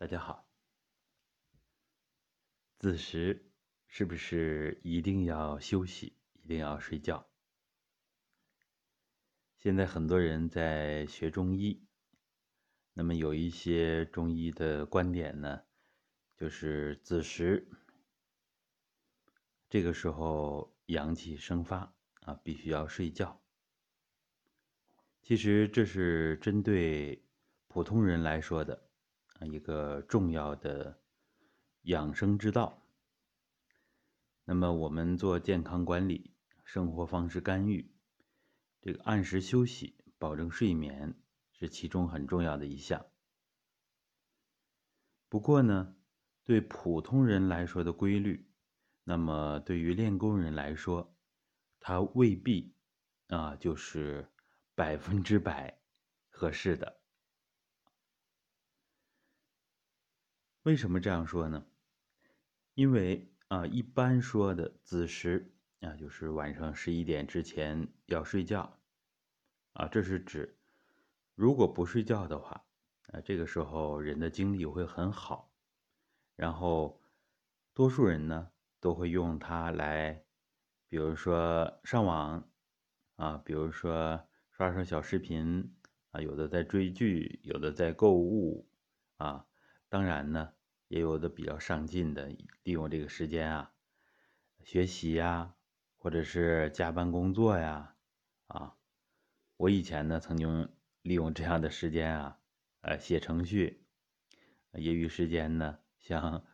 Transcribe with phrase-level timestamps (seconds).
[0.00, 0.48] 大家好，
[2.78, 3.52] 子时
[3.86, 7.28] 是不是一定要休息，一定要睡觉？
[9.58, 11.86] 现在很多人在学中医，
[12.94, 15.64] 那么有一些中医的观点呢，
[16.34, 17.68] 就是子时
[19.68, 21.92] 这个时候阳气生发
[22.22, 23.38] 啊，必须要睡觉。
[25.20, 27.22] 其实这是针对
[27.68, 28.89] 普通人来说的。
[29.46, 31.00] 一个重要的
[31.82, 32.82] 养生之道。
[34.44, 37.94] 那么，我们做健康管理、生活方式干预，
[38.80, 41.14] 这个按时休息、保证睡眠
[41.52, 43.06] 是其中很重要的一项。
[45.28, 45.94] 不过呢，
[46.44, 48.50] 对普通人来说的规律，
[49.04, 51.16] 那么对于练功人来说，
[51.78, 52.74] 他未必
[53.28, 54.28] 啊就是
[54.74, 55.80] 百分之百
[56.28, 57.00] 合适的。
[60.64, 61.64] 为什么这样说呢？
[62.74, 68.78] 因为啊，一般说的子时啊，就是晚上十一点之前要睡觉
[69.72, 70.58] 啊，这是指
[71.34, 72.62] 如果不睡觉的话
[73.08, 75.50] 啊，这个时候人的精力会很好，
[76.36, 77.00] 然后
[77.72, 80.22] 多数人呢都会用它来，
[80.88, 82.50] 比如说上网
[83.16, 85.74] 啊，比如说刷刷小视频
[86.10, 88.68] 啊，有的在追剧，有的在购物
[89.16, 89.46] 啊。
[89.90, 90.54] 当然呢，
[90.86, 92.28] 也有的比较上进的，
[92.62, 93.74] 利用这个时间啊，
[94.62, 95.56] 学习呀，
[95.98, 97.96] 或者是加班工作呀，
[98.46, 98.76] 啊，
[99.56, 102.38] 我以前呢曾经利用这样的时间啊，
[102.82, 103.84] 呃，写程序，
[104.74, 106.44] 业余时间呢想，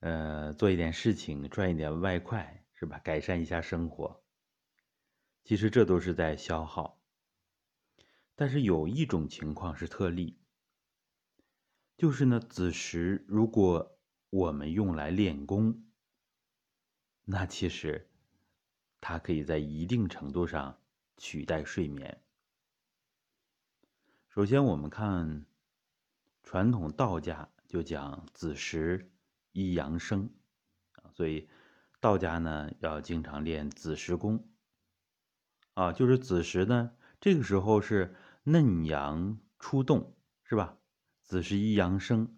[0.00, 2.98] 呃，做一点事情，赚一点外快，是吧？
[2.98, 4.24] 改善一下生活。
[5.44, 7.00] 其实这都是在消耗，
[8.34, 10.41] 但是有一种情况是特例。
[12.02, 13.96] 就是呢，子时如果
[14.28, 15.84] 我们用来练功，
[17.24, 18.10] 那其实
[19.00, 20.80] 它可以在一定程度上
[21.16, 22.20] 取代睡眠。
[24.30, 25.46] 首先，我们看
[26.42, 29.12] 传统道家就讲子时
[29.52, 30.28] 一阳生，
[31.12, 31.48] 所以
[32.00, 34.48] 道家呢要经常练子时功
[35.74, 40.76] 啊，就是子时呢这个时候是嫩阳出动，是吧？
[41.32, 42.36] 子时一阳生，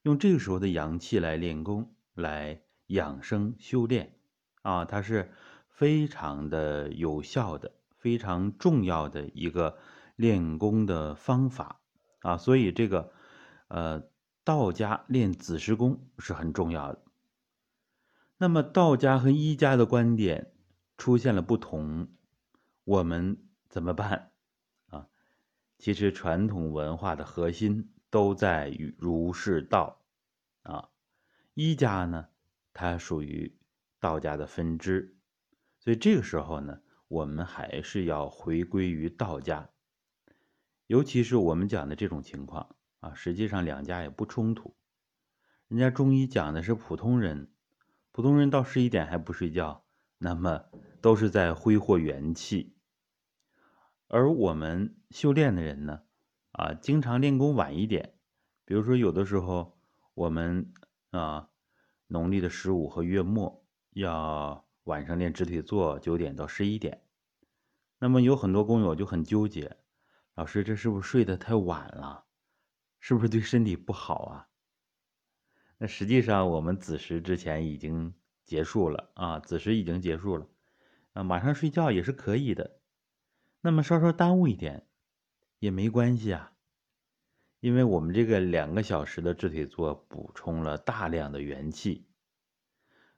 [0.00, 4.16] 用这个时候的阳气来练功，来养生修炼，
[4.62, 5.30] 啊，它是
[5.68, 9.76] 非常的有效的，非常重要的一个
[10.16, 11.82] 练功的方法
[12.20, 12.38] 啊。
[12.38, 13.12] 所以这个，
[13.68, 14.02] 呃，
[14.44, 17.02] 道家练子时功是很重要的。
[18.38, 20.54] 那么道家和医家的观点
[20.96, 22.08] 出现了不同，
[22.84, 23.36] 我们
[23.68, 24.32] 怎么办
[24.86, 25.08] 啊？
[25.76, 27.90] 其实传统文化的核心。
[28.12, 30.02] 都在于儒释道，
[30.64, 30.90] 啊，
[31.54, 32.28] 医家呢，
[32.74, 33.58] 它属于
[34.00, 35.16] 道家的分支，
[35.80, 39.70] 所以这个时候呢，我们还是要回归于道家，
[40.88, 44.76] 尤其是我们讲的这种情况啊，实际上两家也不冲突，
[45.68, 47.50] 人家中医讲的是普通人，
[48.10, 49.86] 普通人到十一点还不睡觉，
[50.18, 50.66] 那么
[51.00, 52.76] 都是在挥霍元气，
[54.08, 56.02] 而我们修炼的人呢？
[56.52, 58.14] 啊，经常练功晚一点，
[58.64, 59.78] 比如说有的时候
[60.14, 60.72] 我们
[61.10, 61.48] 啊，
[62.06, 67.02] 农历的十五和月末要晚上练直腿坐，九点到十一点。
[67.98, 69.78] 那么有很多工友就很纠结，
[70.34, 72.26] 老师这是不是睡得太晚了？
[73.00, 74.48] 是不是对身体不好啊？
[75.78, 78.14] 那实际上我们子时之前已经
[78.44, 80.46] 结束了啊，子时已经结束了，
[81.14, 82.78] 啊，马上睡觉也是可以的。
[83.62, 84.86] 那么稍稍耽误一点。
[85.62, 86.54] 也没关系啊，
[87.60, 92.08] 因为我们这个两个小时的直腿坐补充了大量的元气，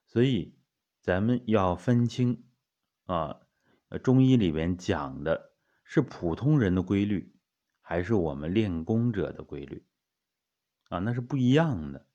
[0.05, 0.55] 所以
[1.01, 2.45] 咱们要分清
[3.07, 3.41] 啊，
[4.03, 7.35] 中医里边讲的是普通人的规律，
[7.81, 9.87] 还是我们练功者的规律
[10.91, 10.99] 啊？
[10.99, 12.07] 那是不一样的。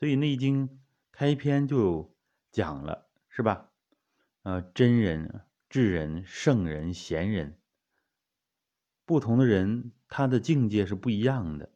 [0.00, 0.68] 所以《内经》
[1.12, 2.12] 开篇就
[2.50, 3.70] 讲了，是吧？
[4.42, 7.59] 啊，真人、智人、圣人、贤人。
[9.10, 11.72] 不同的人，他的境界是不一样的，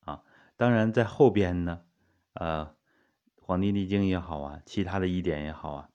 [0.00, 0.24] 啊，
[0.56, 1.84] 当然在后边呢，
[2.32, 2.66] 呃，
[3.40, 5.90] 《黄帝内经》也好啊，其他的一点也好啊，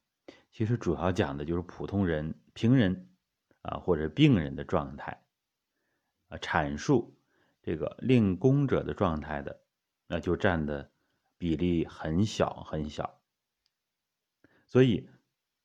[0.54, 3.10] 其实主要讲的就是普通人、平人，
[3.62, 5.22] 啊，或者病人的状态，
[6.30, 7.14] 啊，阐述
[7.62, 9.60] 这个令功者的状态的，
[10.08, 10.90] 那就占的
[11.38, 13.20] 比例很小很小，
[14.66, 15.10] 所以，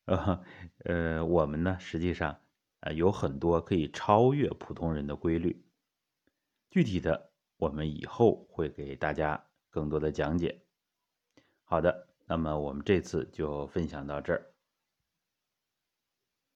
[0.06, 0.42] 呃，
[0.78, 2.40] 呃，我们呢，实际上。
[2.84, 5.64] 啊，有很多可以超越普通人的规律，
[6.70, 10.62] 具体的我们以后会给大家更多的讲解。
[11.64, 14.53] 好的，那么我们这次就分享到这儿。